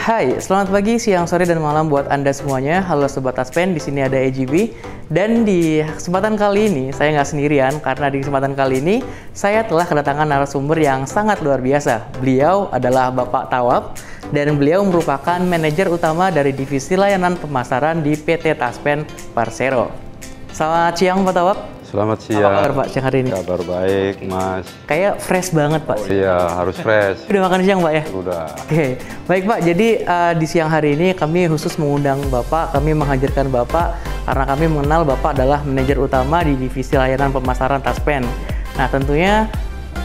[0.00, 2.80] Hai, selamat pagi, siang, sore, dan malam buat Anda semuanya.
[2.80, 4.72] Halo Sobat Taspen, di sini ada EGB.
[5.12, 9.04] Dan di kesempatan kali ini, saya nggak sendirian, karena di kesempatan kali ini,
[9.36, 12.16] saya telah kedatangan narasumber yang sangat luar biasa.
[12.16, 13.92] Beliau adalah Bapak Tawab,
[14.32, 19.04] dan beliau merupakan manajer utama dari Divisi Layanan Pemasaran di PT Taspen
[19.36, 19.92] Persero.
[20.48, 21.79] Selamat siang Pak Tawab.
[21.90, 22.54] Selamat siang.
[22.54, 23.30] Apa kabar Pak siang hari ini?
[23.34, 24.66] Kabar baik, Mas.
[24.86, 26.06] Kayak fresh banget Pak.
[26.06, 27.26] Iya, harus fresh.
[27.26, 28.02] Udah makan siang Pak ya?
[28.14, 28.46] Udah.
[28.62, 28.94] Oke,
[29.26, 29.58] baik Pak.
[29.66, 34.70] Jadi uh, di siang hari ini kami khusus mengundang Bapak, kami menghadirkan Bapak karena kami
[34.70, 38.22] mengenal Bapak adalah manajer utama di divisi layanan pemasaran Taspen.
[38.78, 39.50] Nah, tentunya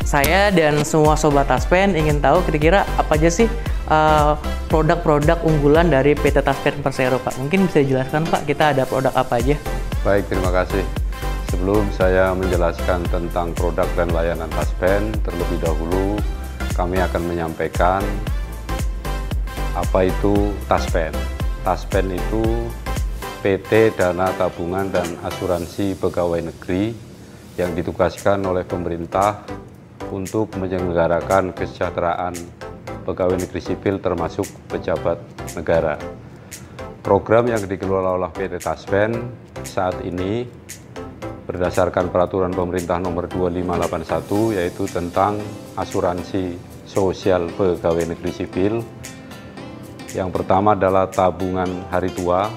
[0.01, 3.45] saya dan semua sobat Taspen ingin tahu kira-kira apa aja sih
[3.93, 4.33] uh,
[4.73, 7.37] produk-produk unggulan dari PT Taspen Persero Pak.
[7.37, 9.53] Mungkin bisa dijelaskan Pak, kita ada produk apa aja?
[10.01, 11.04] Baik, terima kasih.
[11.55, 16.19] Sebelum saya menjelaskan tentang produk dan layanan Taspen, terlebih dahulu
[16.75, 18.03] kami akan menyampaikan
[19.71, 21.15] apa itu Taspen.
[21.63, 22.43] Taspen itu
[23.39, 26.91] PT Dana Tabungan dan Asuransi Pegawai Negeri
[27.55, 29.47] yang ditugaskan oleh pemerintah
[30.11, 32.35] untuk menyelenggarakan kesejahteraan
[33.07, 35.23] pegawai negeri sipil termasuk pejabat
[35.55, 35.95] negara.
[36.99, 39.15] Program yang dikelola oleh PT Taspen
[39.63, 40.43] saat ini
[41.45, 45.37] berdasarkan peraturan pemerintah nomor 2581 yaitu tentang
[45.77, 46.57] asuransi
[46.89, 48.73] sosial pegawai negeri sipil.
[50.13, 52.49] Yang pertama adalah tabungan hari tua,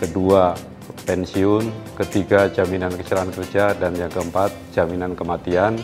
[0.00, 0.56] kedua
[1.04, 5.76] pensiun, ketiga jaminan kecelakaan kerja, dan yang keempat jaminan kematian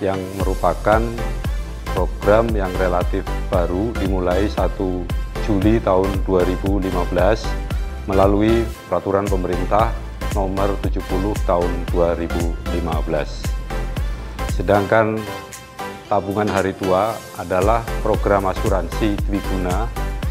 [0.00, 1.02] yang merupakan
[1.92, 4.70] program yang relatif baru dimulai 1
[5.44, 6.88] Juli tahun 2015
[8.06, 9.90] melalui peraturan pemerintah
[10.34, 11.02] nomor 70
[11.46, 13.50] tahun 2015.
[14.54, 15.18] Sedangkan
[16.06, 19.86] tabungan hari tua adalah program asuransi dwiguna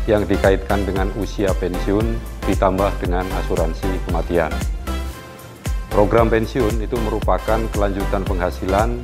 [0.08, 2.18] yang dikaitkan dengan usia pensiun
[2.50, 4.52] ditambah dengan asuransi kematian.
[5.90, 9.02] Program pensiun itu merupakan kelanjutan penghasilan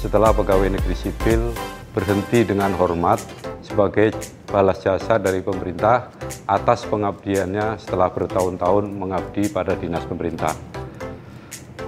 [0.00, 1.54] setelah pegawai negeri sipil
[1.92, 3.20] berhenti dengan hormat
[3.60, 4.10] sebagai
[4.52, 6.12] balas jasa dari pemerintah
[6.44, 10.52] atas pengabdiannya setelah bertahun-tahun mengabdi pada dinas pemerintah.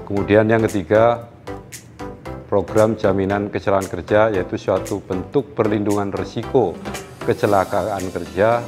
[0.08, 1.28] Kemudian yang ketiga,
[2.48, 6.72] program jaminan kecelakaan kerja yaitu suatu bentuk perlindungan risiko
[7.28, 8.64] kecelakaan kerja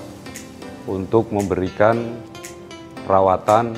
[0.85, 2.21] untuk memberikan
[3.09, 3.73] perawatan,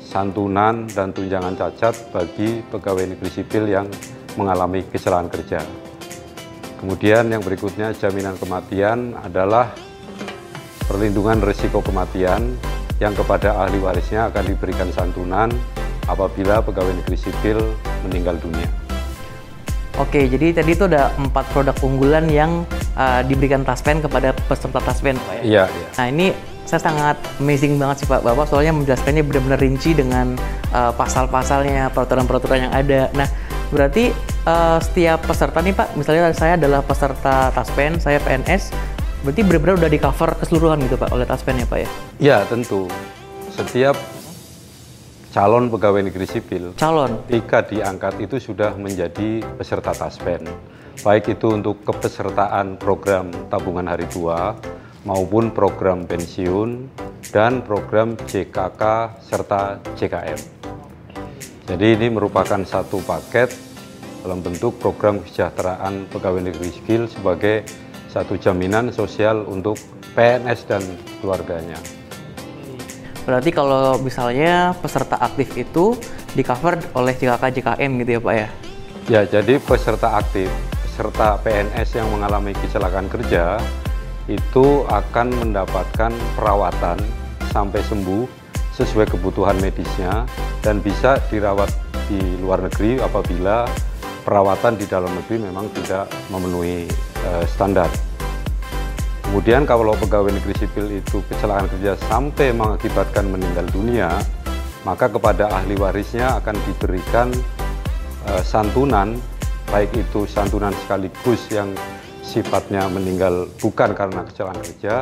[0.00, 3.86] santunan, dan tunjangan cacat bagi pegawai negeri sipil yang
[4.40, 5.87] mengalami kecelakaan kerja.
[6.78, 9.74] Kemudian yang berikutnya jaminan kematian adalah
[10.86, 12.54] perlindungan risiko kematian
[13.02, 15.50] yang kepada ahli warisnya akan diberikan santunan
[16.06, 17.58] apabila pegawai negeri sipil
[18.06, 18.70] meninggal dunia.
[19.98, 22.62] Oke, jadi tadi itu ada empat produk unggulan yang
[22.94, 25.42] uh, diberikan Taspen kepada peserta Taspen, Pak ya?
[25.42, 25.88] Iya, iya.
[25.98, 26.26] Nah, ini
[26.62, 30.38] saya sangat amazing banget sih Pak Bapak soalnya menjelaskannya benar-benar rinci dengan
[30.70, 33.10] uh, pasal-pasalnya, peraturan-peraturan yang ada.
[33.18, 33.26] Nah,
[33.74, 34.14] berarti
[34.48, 38.72] uh, setiap peserta nih Pak, misalnya saya adalah peserta Taspen, saya PNS,
[39.20, 41.88] berarti benar-benar udah di cover keseluruhan gitu Pak oleh Taspen ya Pak ya?
[42.18, 42.88] Iya tentu.
[43.52, 43.96] Setiap
[45.34, 50.48] calon pegawai negeri sipil, calon, jika diangkat itu sudah menjadi peserta Taspen.
[50.98, 54.58] Baik itu untuk kepesertaan program tabungan hari tua
[55.06, 56.90] maupun program pensiun
[57.30, 58.82] dan program JKK
[59.22, 60.40] serta JKM.
[61.68, 63.67] Jadi ini merupakan satu paket
[64.24, 67.66] dalam bentuk program kesejahteraan pegawai negeri sipil sebagai
[68.08, 69.76] satu jaminan sosial untuk
[70.16, 70.82] PNS dan
[71.20, 71.76] keluarganya.
[73.28, 75.92] Berarti kalau misalnya peserta aktif itu
[76.32, 78.48] di cover oleh JKK JKM gitu ya Pak ya?
[79.08, 80.48] Ya, jadi peserta aktif,
[80.84, 83.60] peserta PNS yang mengalami kecelakaan kerja
[84.28, 87.00] itu akan mendapatkan perawatan
[87.52, 88.28] sampai sembuh
[88.76, 90.28] sesuai kebutuhan medisnya
[90.60, 91.72] dan bisa dirawat
[92.08, 93.64] di luar negeri apabila
[94.28, 96.84] perawatan di dalam negeri memang tidak memenuhi
[97.24, 97.88] uh, standar.
[99.24, 104.12] Kemudian kalau pegawai negeri sipil itu kecelakaan kerja sampai mengakibatkan meninggal dunia,
[104.84, 107.32] maka kepada ahli warisnya akan diberikan
[108.28, 109.16] uh, santunan,
[109.72, 111.72] baik itu santunan sekaligus yang
[112.20, 114.96] sifatnya meninggal bukan karena kecelakaan kerja,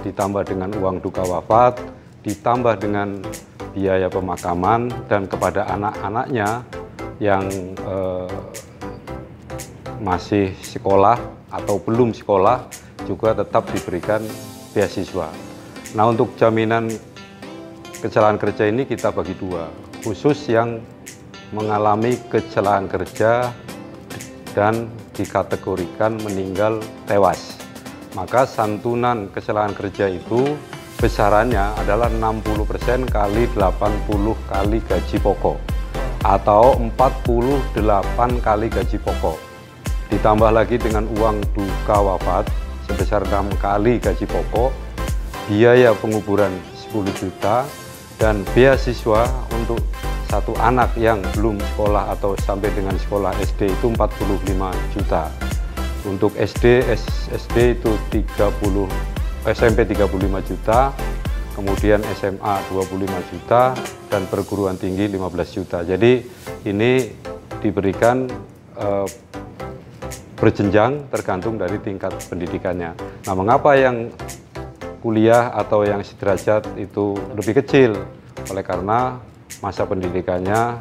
[0.00, 1.76] ditambah dengan uang duka wafat,
[2.24, 3.20] ditambah dengan
[3.76, 6.64] biaya pemakaman, dan kepada anak-anaknya
[7.20, 7.44] yang
[7.84, 8.28] uh,
[10.00, 11.20] masih sekolah
[11.52, 12.66] atau belum sekolah
[13.04, 14.24] juga tetap diberikan
[14.72, 15.28] beasiswa.
[15.94, 16.88] Nah untuk jaminan
[18.00, 19.68] kecelakaan kerja ini kita bagi dua,
[20.00, 20.80] khusus yang
[21.52, 23.52] mengalami kecelakaan kerja
[24.56, 27.60] dan dikategorikan meninggal tewas.
[28.18, 30.58] maka santunan kecelakaan kerja itu
[30.98, 35.58] besarannya adalah 60% kali 80 kali gaji pokok
[36.26, 37.78] atau 48
[38.44, 39.49] kali gaji pokok.
[40.10, 42.50] Ditambah lagi dengan uang duka wafat
[42.90, 44.74] sebesar 6 kali gaji pokok,
[45.46, 46.50] biaya penguburan
[46.90, 47.62] 10 juta,
[48.18, 49.78] dan beasiswa untuk
[50.26, 55.30] satu anak yang belum sekolah atau sampai dengan sekolah SD itu 45 juta.
[56.02, 56.86] Untuk SD,
[57.30, 58.90] SD itu 30,
[59.46, 60.90] SMP 35 juta,
[61.54, 63.74] kemudian SMA 25 juta,
[64.10, 65.86] dan perguruan tinggi 15 juta.
[65.86, 66.24] Jadi
[66.66, 67.10] ini
[67.60, 68.26] diberikan
[68.78, 69.06] eh,
[70.40, 72.96] berjenjang tergantung dari tingkat pendidikannya.
[73.28, 74.08] Nah, mengapa yang
[75.04, 78.00] kuliah atau yang sederajat itu lebih kecil?
[78.48, 79.20] Oleh karena
[79.60, 80.80] masa pendidikannya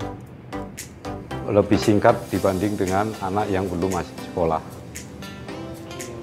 [1.52, 4.62] lebih singkat dibanding dengan anak yang belum masih sekolah.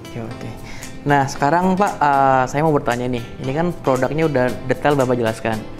[0.01, 0.49] Oke, oke.
[1.05, 3.23] Nah, sekarang Pak, uh, saya mau bertanya nih.
[3.45, 5.76] Ini kan produknya udah detail Bapak jelaskan.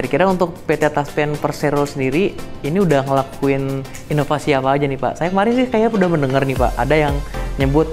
[0.00, 2.32] Kira-kira untuk PT Taspen Persero sendiri,
[2.64, 5.20] ini udah ngelakuin inovasi apa aja nih Pak?
[5.20, 7.12] Saya kemarin sih kayaknya udah mendengar nih Pak, ada yang
[7.60, 7.84] nyebut,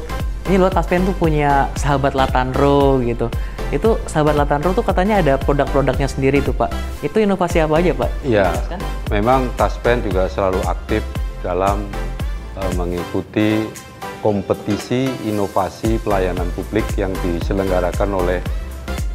[0.48, 3.28] ini loh Taspen tuh punya sahabat Latanro gitu.
[3.76, 6.72] Itu sahabat Latanro tuh katanya ada produk-produknya sendiri tuh Pak.
[7.04, 8.10] Itu inovasi apa aja Pak?
[8.24, 8.56] Iya,
[9.12, 11.04] memang Taspen juga selalu aktif
[11.44, 11.84] dalam
[12.56, 13.68] uh, mengikuti
[14.24, 18.40] kompetisi inovasi pelayanan publik yang diselenggarakan oleh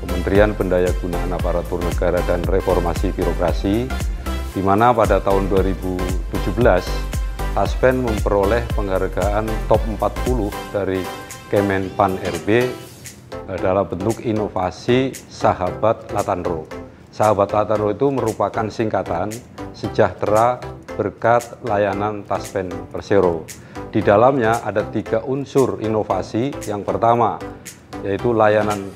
[0.03, 3.87] Kementerian Pendayagunaan Aparatur Negara dan Reformasi Birokrasi,
[4.51, 6.43] di mana pada tahun 2017
[7.53, 10.99] Taspen memperoleh penghargaan top 40 dari
[11.53, 16.65] Kemenpan RB eh, dalam bentuk inovasi Sahabat Latanro.
[17.13, 19.29] Sahabat Latanro itu merupakan singkatan
[19.77, 20.59] sejahtera
[20.97, 23.45] berkat layanan Taspen Persero.
[23.93, 26.57] Di dalamnya ada tiga unsur inovasi.
[26.65, 27.37] Yang pertama
[28.01, 28.89] yaitu layanan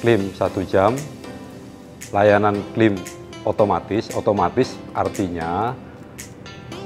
[0.00, 0.96] klaim satu jam,
[2.10, 2.96] layanan klaim
[3.44, 4.10] otomatis.
[4.16, 5.76] Otomatis artinya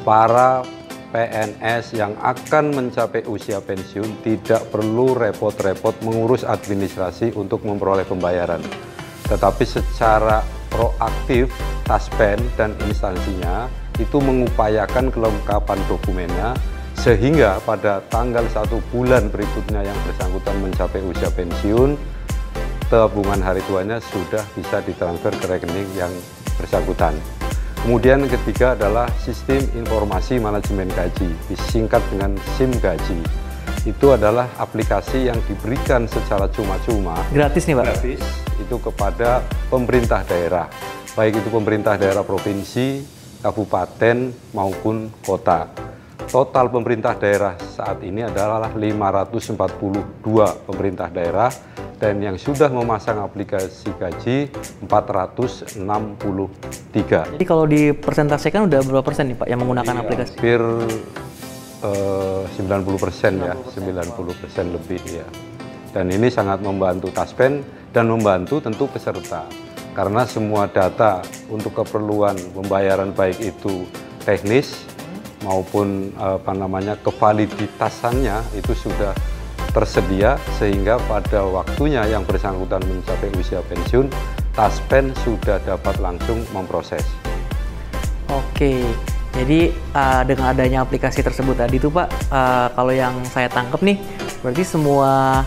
[0.03, 0.67] para
[1.15, 8.59] PNS yang akan mencapai usia pensiun tidak perlu repot-repot mengurus administrasi untuk memperoleh pembayaran.
[9.31, 11.49] Tetapi secara proaktif,
[11.87, 13.69] Taspen dan instansinya
[14.01, 16.57] itu mengupayakan kelengkapan dokumennya
[16.99, 21.95] sehingga pada tanggal satu bulan berikutnya yang bersangkutan mencapai usia pensiun
[22.93, 26.13] tabungan hari tuanya sudah bisa ditransfer ke rekening yang
[26.61, 27.17] bersangkutan.
[27.85, 33.21] Kemudian ketiga adalah sistem informasi manajemen gaji, disingkat dengan SIM gaji.
[33.85, 37.21] Itu adalah aplikasi yang diberikan secara cuma-cuma.
[37.29, 37.85] Gratis nih Pak?
[37.85, 38.21] Gratis,
[38.57, 40.73] itu kepada pemerintah daerah.
[41.13, 43.05] Baik itu pemerintah daerah provinsi,
[43.45, 45.69] kabupaten, maupun kota.
[46.35, 49.55] Total pemerintah daerah saat ini adalah 542
[50.67, 51.47] pemerintah daerah
[52.03, 54.51] dan yang sudah memasang aplikasi gaji
[54.83, 55.79] 463.
[57.39, 60.35] Jadi kalau dipresentasikan udah berapa persen nih Pak yang menggunakan iya, aplikasi?
[60.35, 60.59] Hampir
[61.87, 65.27] uh, 90 persen ya, 90 persen lebih ya.
[65.95, 67.63] Dan ini sangat membantu Taspen
[67.95, 69.47] dan membantu tentu peserta
[69.95, 73.87] karena semua data untuk keperluan pembayaran baik itu
[74.27, 74.94] teknis
[75.45, 79.13] maupun apa namanya kevaliditasannya itu sudah
[79.77, 84.09] tersedia sehingga pada waktunya yang bersangkutan mencapai usia pensiun,
[84.55, 87.03] Taspen sudah dapat langsung memproses.
[88.31, 88.87] Oke,
[89.35, 93.99] jadi uh, dengan adanya aplikasi tersebut tadi tuh Pak, uh, kalau yang saya tangkap nih,
[94.41, 95.43] berarti semua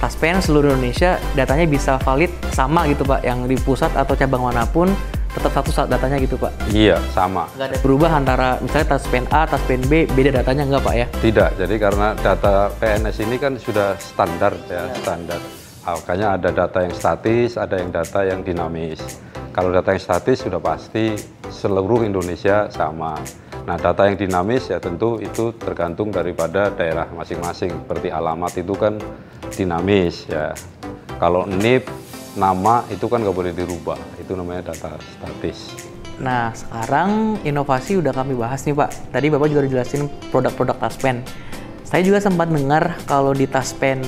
[0.00, 4.64] Taspen seluruh Indonesia datanya bisa valid sama gitu Pak, yang di pusat atau cabang mana
[4.68, 4.92] pun
[5.30, 6.50] tetap satu saat datanya gitu Pak?
[6.74, 7.46] Iya, sama.
[7.54, 10.94] Nggak ada berubah antara misalnya tas pen A, tas pen B, beda datanya nggak Pak
[10.98, 11.06] ya?
[11.22, 14.94] Tidak, jadi karena data PNS ini kan sudah standar ya, ya.
[14.98, 15.40] standar.
[15.86, 19.00] Ah, makanya ada data yang statis, ada yang data yang dinamis.
[19.50, 21.14] Kalau data yang statis sudah pasti
[21.50, 23.18] seluruh Indonesia sama.
[23.66, 27.70] Nah, data yang dinamis ya tentu itu tergantung daripada daerah masing-masing.
[27.86, 28.98] Seperti alamat itu kan
[29.54, 30.54] dinamis ya.
[31.18, 31.86] Kalau NIP
[32.38, 33.98] nama itu kan nggak boleh dirubah
[34.30, 35.74] itu namanya data statis.
[36.22, 39.10] Nah sekarang inovasi udah kami bahas nih pak.
[39.10, 41.26] Tadi bapak juga udah jelasin produk-produk Taspen.
[41.82, 43.98] Saya juga sempat dengar kalau di Taspen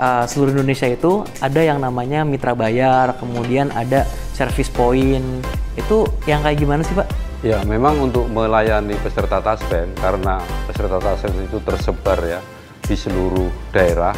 [0.00, 5.44] uh, seluruh Indonesia itu ada yang namanya mitra bayar kemudian ada service point.
[5.76, 7.04] Itu yang kayak gimana sih pak?
[7.44, 12.40] Ya, memang untuk melayani peserta Taspen karena peserta Taspen itu tersebar ya
[12.80, 14.16] di seluruh daerah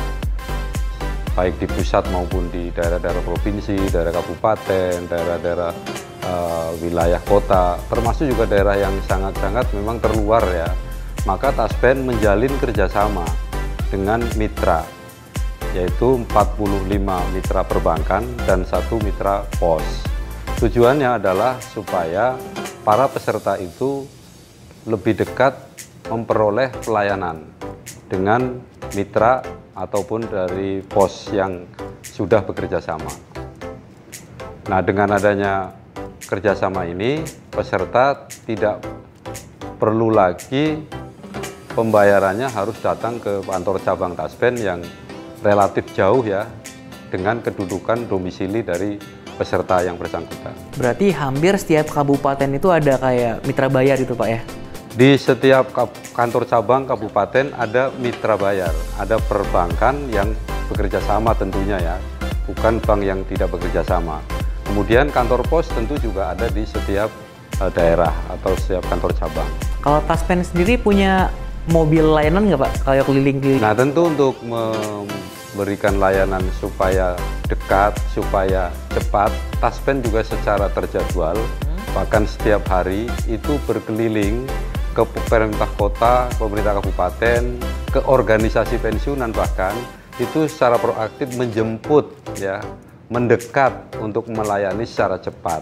[1.37, 5.73] baik di pusat maupun di daerah-daerah provinsi, daerah kabupaten, daerah-daerah
[6.25, 10.73] uh, wilayah kota, termasuk juga daerah yang sangat-sangat memang terluar ya.
[11.29, 13.29] Maka Taspen menjalin kerjasama
[13.93, 14.83] dengan mitra
[15.77, 16.89] yaitu 45
[17.37, 19.85] mitra perbankan dan satu mitra pos.
[20.57, 22.33] Tujuannya adalah supaya
[22.81, 24.09] para peserta itu
[24.89, 25.53] lebih dekat
[26.09, 27.45] memperoleh pelayanan
[28.09, 28.57] dengan
[28.97, 29.45] mitra
[29.77, 31.69] ataupun dari pos yang
[32.01, 33.13] sudah bekerja sama.
[34.73, 35.77] Nah, dengan adanya
[36.25, 38.83] kerjasama ini, peserta tidak
[39.77, 40.81] perlu lagi
[41.77, 44.81] pembayarannya harus datang ke kantor cabang Taspen yang
[45.45, 46.49] relatif jauh ya
[47.13, 48.97] dengan kedudukan domisili dari
[49.37, 50.57] peserta yang bersangkutan.
[50.81, 54.41] Berarti hampir setiap kabupaten itu ada kayak mitra bayar itu Pak ya?
[54.97, 55.77] Di setiap
[56.17, 60.33] kantor cabang kabupaten ada mitra bayar, ada perbankan yang
[60.73, 62.01] bekerja sama tentunya ya,
[62.49, 64.25] bukan bank yang tidak bekerja sama.
[64.65, 67.13] Kemudian kantor pos tentu juga ada di setiap
[67.61, 68.09] uh, daerah
[68.41, 69.45] atau setiap kantor cabang.
[69.85, 71.29] Kalau Taspen sendiri punya
[71.69, 72.73] mobil layanan nggak Pak?
[72.89, 73.61] Kayak keliling-keliling?
[73.61, 77.13] Nah tentu untuk memberikan layanan supaya
[77.53, 79.29] dekat, supaya cepat,
[79.61, 81.93] Taspen juga secara terjadwal, hmm.
[81.93, 84.49] bahkan setiap hari itu berkeliling
[84.97, 87.61] ke pemerintah kota, pemerintah kabupaten,
[87.93, 89.77] ke organisasi pensiunan bahkan
[90.17, 92.65] itu secara proaktif menjemput ya,
[93.13, 95.61] mendekat untuk melayani secara cepat.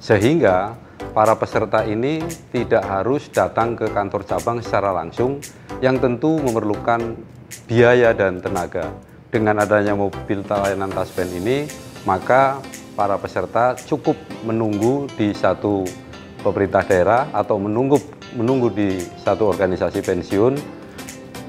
[0.00, 0.72] Sehingga
[1.12, 5.44] para peserta ini tidak harus datang ke kantor cabang secara langsung
[5.84, 7.20] yang tentu memerlukan
[7.68, 8.88] biaya dan tenaga.
[9.28, 11.68] Dengan adanya mobil layanan Taspen ini,
[12.08, 12.64] maka
[12.96, 14.16] para peserta cukup
[14.46, 15.84] menunggu di satu
[16.40, 17.98] pemerintah daerah atau menunggu
[18.34, 20.84] menunggu di satu organisasi pensiun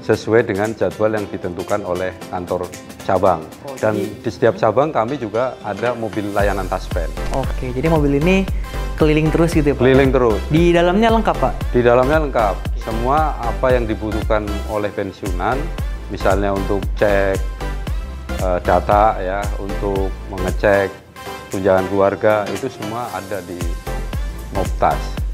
[0.06, 2.70] sesuai dengan jadwal yang ditentukan oleh kantor
[3.02, 3.42] cabang.
[3.66, 4.22] Oh, Dan jadi...
[4.22, 7.10] di setiap cabang kami juga ada mobil layanan taspen.
[7.34, 8.46] Oke, jadi mobil ini
[8.94, 9.82] keliling terus gitu ya Pak?
[9.82, 10.38] Keliling terus.
[10.46, 11.52] Di dalamnya lengkap Pak?
[11.74, 12.54] Di dalamnya lengkap.
[12.86, 15.58] Semua apa yang dibutuhkan oleh pensiunan,
[16.06, 17.34] misalnya untuk cek
[18.46, 20.86] uh, data ya, untuk mengecek
[21.50, 23.58] tunjangan keluarga, itu semua ada di
[24.54, 25.25] Moptas.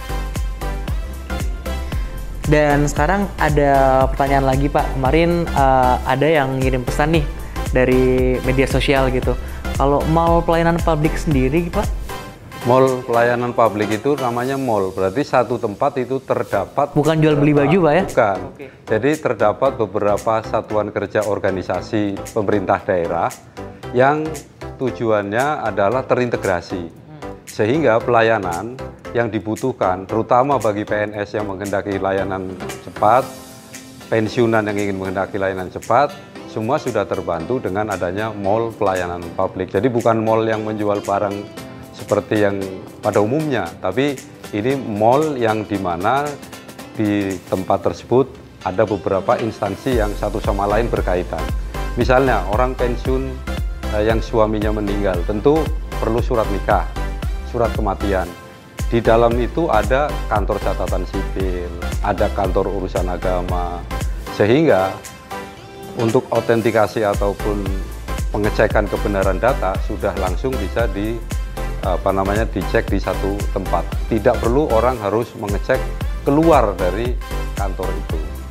[2.51, 4.99] Dan sekarang ada pertanyaan lagi Pak.
[4.99, 7.25] Kemarin uh, ada yang ngirim pesan nih
[7.71, 9.39] dari media sosial gitu.
[9.79, 12.03] Kalau mall pelayanan publik sendiri Pak?
[12.63, 17.91] Mall pelayanan publik itu namanya mall, berarti satu tempat itu terdapat bukan jual beli baju
[17.91, 18.05] pak ya?
[18.07, 18.39] Bukan.
[18.55, 18.69] Okay.
[18.87, 23.35] Jadi terdapat beberapa satuan kerja organisasi pemerintah daerah
[23.91, 24.23] yang
[24.79, 27.02] tujuannya adalah terintegrasi.
[27.47, 28.79] Sehingga pelayanan
[29.13, 33.27] yang dibutuhkan, terutama bagi PNS yang menghendaki layanan cepat,
[34.09, 36.13] pensiunan yang ingin menghendaki layanan cepat,
[36.53, 39.73] semua sudah terbantu dengan adanya mall pelayanan publik.
[39.73, 41.37] Jadi bukan mall yang menjual barang
[41.97, 42.61] seperti yang
[43.01, 44.17] pada umumnya, tapi
[44.53, 46.29] ini mall yang di mana
[46.93, 48.29] di tempat tersebut
[48.69, 51.41] ada beberapa instansi yang satu sama lain berkaitan.
[51.97, 53.33] Misalnya orang pensiun
[53.97, 55.61] eh, yang suaminya meninggal tentu
[55.97, 56.85] perlu surat nikah,
[57.53, 58.25] surat kematian.
[58.89, 61.69] Di dalam itu ada kantor catatan sipil,
[62.01, 63.81] ada kantor urusan agama,
[64.37, 64.93] sehingga
[66.01, 67.65] untuk autentikasi ataupun
[68.33, 71.17] pengecekan kebenaran data sudah langsung bisa di
[71.85, 73.85] apa namanya dicek di satu tempat.
[74.09, 75.81] Tidak perlu orang harus mengecek
[76.25, 77.13] keluar dari
[77.57, 78.42] kantor itu.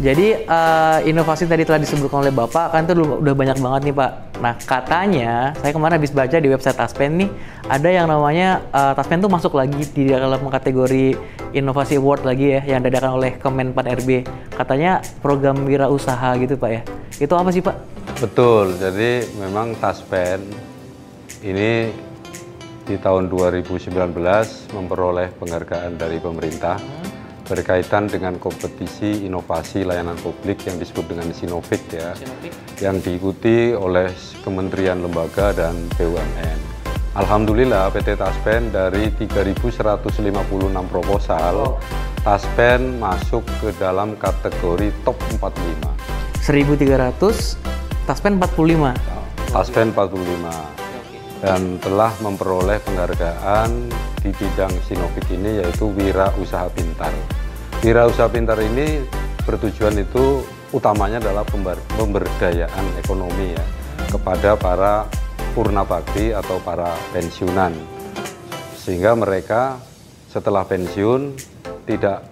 [0.00, 4.10] Jadi uh, inovasi tadi telah disebutkan oleh Bapak kan itu udah banyak banget nih Pak.
[4.40, 7.28] Nah katanya saya kemarin habis baca di website Taspen nih
[7.68, 11.20] ada yang namanya uh, Taspen tuh masuk lagi di dalam kategori
[11.52, 14.24] inovasi award lagi ya yang dadakan oleh Kemenpan RB.
[14.56, 16.80] Katanya program wirausaha gitu Pak ya.
[17.20, 17.76] Itu apa sih Pak?
[18.24, 18.80] Betul.
[18.80, 20.40] Jadi memang Taspen
[21.44, 21.92] ini
[22.88, 23.92] di tahun 2019
[24.72, 26.80] memperoleh penghargaan dari pemerintah.
[26.80, 26.99] Hmm
[27.50, 32.54] berkaitan dengan kompetisi inovasi layanan publik yang disebut dengan Sinovic ya, Sinovic.
[32.78, 34.14] yang diikuti oleh
[34.46, 36.58] kementerian lembaga dan BUMN.
[37.18, 39.66] Alhamdulillah PT Taspen dari 3.156
[40.86, 41.74] proposal, oh.
[42.22, 45.90] Taspen masuk ke dalam kategori top 45.
[46.46, 47.58] 1.300,
[48.06, 48.94] Taspen 45?
[49.50, 50.80] Taspen 45
[51.40, 53.88] dan telah memperoleh penghargaan
[54.20, 57.39] di bidang Sinovic ini yaitu Wira Usaha Pintar.
[57.80, 59.00] Wira Usaha Pintar ini
[59.48, 61.48] bertujuan itu utamanya adalah
[61.96, 63.64] pemberdayaan ekonomi ya
[64.12, 65.08] kepada para
[65.56, 67.72] purna bakti atau para pensiunan
[68.76, 69.80] sehingga mereka
[70.28, 71.32] setelah pensiun
[71.88, 72.28] tidak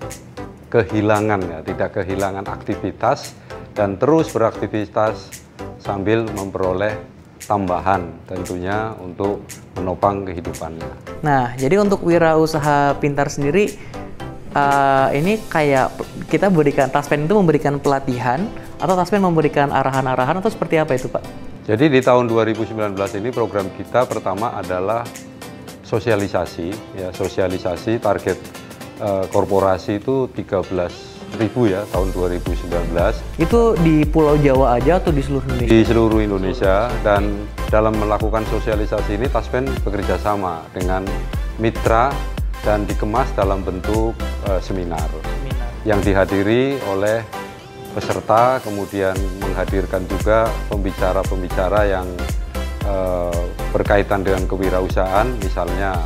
[0.68, 3.32] kehilangan ya tidak kehilangan aktivitas
[3.72, 5.32] dan terus beraktivitas
[5.80, 6.92] sambil memperoleh
[7.48, 9.40] tambahan tentunya untuk
[9.80, 11.24] menopang kehidupannya.
[11.24, 13.96] Nah, jadi untuk wirausaha pintar sendiri
[14.58, 15.94] uh, ini kayak
[16.26, 18.42] kita berikan Taspen itu memberikan pelatihan
[18.78, 21.22] atau Taspen memberikan arahan-arahan atau seperti apa itu Pak?
[21.68, 25.04] Jadi di tahun 2019 ini program kita pertama adalah
[25.84, 28.38] sosialisasi ya sosialisasi target
[29.00, 32.96] uh, korporasi itu 13 ribu ya tahun 2019.
[33.36, 35.72] Itu di Pulau Jawa aja atau di seluruh Indonesia?
[35.76, 41.04] Di seluruh Indonesia dan dalam melakukan sosialisasi ini Taspen bekerja sama dengan
[41.60, 42.08] mitra
[42.66, 44.14] dan dikemas dalam bentuk
[44.46, 45.04] uh, seminar,
[45.40, 45.68] seminar.
[45.86, 47.22] Yang dihadiri oleh
[47.96, 52.08] peserta kemudian menghadirkan juga pembicara-pembicara yang
[52.86, 53.42] uh,
[53.74, 55.28] berkaitan dengan kewirausahaan.
[55.42, 55.98] Misalnya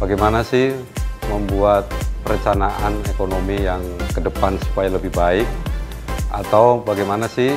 [0.00, 0.72] bagaimana sih
[1.28, 1.88] membuat
[2.24, 3.82] perencanaan ekonomi yang
[4.12, 5.48] ke depan supaya lebih baik?
[6.34, 7.54] Atau bagaimana sih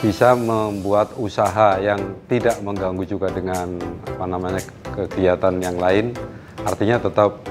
[0.00, 1.98] bisa membuat usaha yang
[2.28, 4.60] tidak mengganggu juga dengan apa namanya
[4.92, 6.12] kegiatan yang lain
[6.66, 7.46] artinya tetap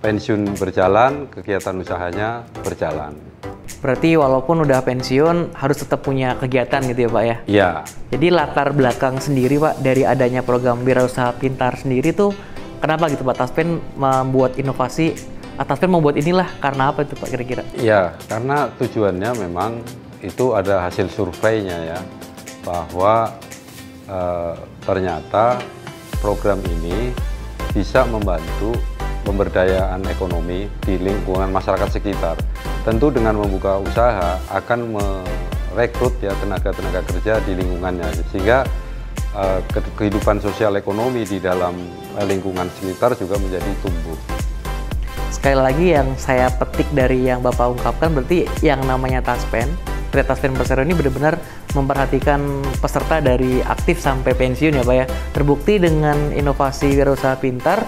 [0.00, 3.18] pensiun berjalan kegiatan usahanya berjalan
[3.76, 7.36] Berarti walaupun udah pensiun harus tetap punya kegiatan gitu ya Pak ya?
[7.46, 7.70] Iya.
[8.08, 12.32] Jadi latar belakang sendiri Pak dari adanya program Wirausaha Pintar sendiri tuh
[12.80, 15.14] kenapa gitu Pak Taspen membuat inovasi
[15.56, 17.62] Taspen membuat inilah karena apa itu Pak kira-kira?
[17.76, 19.80] Iya, karena tujuannya memang
[20.20, 22.00] itu ada hasil surveinya ya
[22.60, 23.32] bahwa
[24.04, 24.18] e,
[24.84, 25.60] ternyata
[26.20, 27.14] program ini
[27.76, 28.72] bisa membantu
[29.28, 32.40] pemberdayaan ekonomi di lingkungan masyarakat sekitar.
[32.88, 38.64] Tentu dengan membuka usaha akan merekrut ya tenaga-tenaga kerja di lingkungannya sehingga
[39.36, 39.60] uh,
[40.00, 41.76] kehidupan sosial ekonomi di dalam
[42.24, 44.16] lingkungan sekitar juga menjadi tumbuh
[45.46, 49.70] sekali lagi yang saya petik dari yang Bapak ungkapkan berarti yang namanya Taspen,
[50.24, 51.36] Taspen Persero ini benar-benar
[51.74, 52.40] memperhatikan
[52.80, 55.06] peserta dari aktif sampai pensiun ya Pak ya.
[55.36, 57.84] Terbukti dengan inovasi wirausaha pintar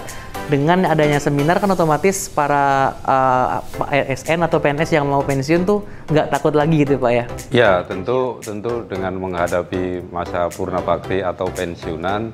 [0.49, 3.61] dengan adanya seminar kan otomatis para uh,
[3.93, 7.25] eh, ASN atau PNS yang mau pensiun tuh nggak takut lagi gitu Pak ya?
[7.53, 12.33] Ya tentu tentu dengan menghadapi masa purna bakti atau pensiunan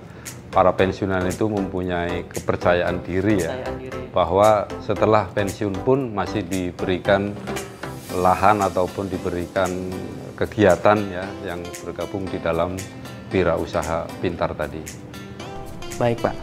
[0.56, 4.02] para pensiunan itu mempunyai kepercayaan diri ya kepercayaan diri.
[4.16, 7.36] bahwa setelah pensiun pun masih diberikan
[8.16, 9.70] lahan ataupun diberikan
[10.36, 12.76] kegiatan ya yang bergabung di dalam
[13.32, 14.82] wirausaha pintar tadi.
[15.96, 16.36] Baik Pak.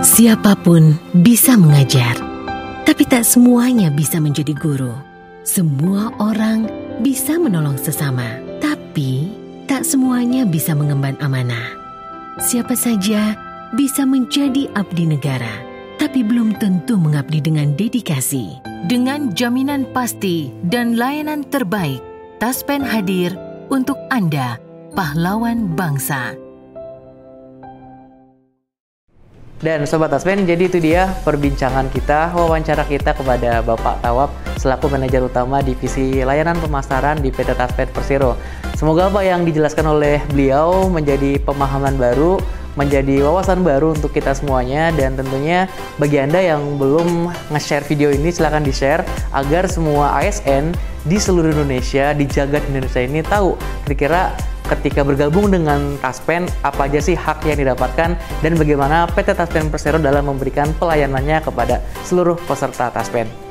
[0.00, 2.16] Siapa pun bisa mengajar,
[2.88, 4.92] tapi tak semuanya bisa menjadi guru.
[5.44, 6.68] Semua orang
[7.04, 9.28] bisa menolong sesama, tapi
[9.68, 11.76] tak semuanya bisa mengemban amanah.
[12.40, 13.36] Siapa saja
[13.76, 15.69] bisa menjadi abdi negara,
[16.10, 18.58] tapi belum tentu mengabdi dengan dedikasi.
[18.90, 22.02] Dengan jaminan pasti dan layanan terbaik,
[22.42, 23.30] Taspen hadir
[23.70, 24.58] untuk Anda,
[24.98, 26.34] pahlawan bangsa.
[29.62, 35.22] Dan Sobat Taspen, jadi itu dia perbincangan kita, wawancara kita kepada Bapak Tawab selaku manajer
[35.22, 38.34] utama divisi layanan pemasaran di PT Taspen Persero.
[38.74, 42.42] Semoga apa yang dijelaskan oleh beliau menjadi pemahaman baru,
[42.78, 45.66] menjadi wawasan baru untuk kita semuanya dan tentunya
[45.98, 49.02] bagi Anda yang belum nge-share video ini silahkan di-share
[49.34, 50.74] agar semua ASN
[51.08, 53.56] di seluruh Indonesia, di jagat Indonesia ini tahu
[53.88, 54.36] kira-kira
[54.70, 59.98] ketika bergabung dengan Taspen, apa aja sih hak yang didapatkan dan bagaimana PT Taspen Persero
[59.98, 63.49] dalam memberikan pelayanannya kepada seluruh peserta Taspen.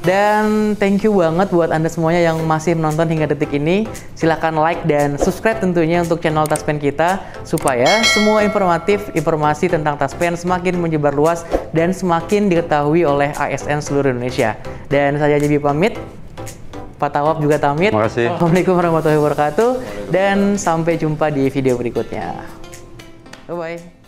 [0.00, 3.84] Dan thank you banget buat Anda semuanya yang masih menonton hingga detik ini.
[4.16, 10.40] Silahkan like dan subscribe tentunya untuk channel Taspen kita supaya semua informatif informasi tentang Taspen
[10.40, 11.44] semakin menyebar luas
[11.76, 14.56] dan semakin diketahui oleh ASN seluruh Indonesia.
[14.88, 16.00] Dan saya jadi pamit.
[17.00, 17.96] Pak Tawab juga kasih.
[17.96, 19.70] Assalamualaikum warahmatullahi wabarakatuh.
[20.12, 22.44] Dan sampai jumpa di video berikutnya.
[23.48, 23.99] Bye-bye.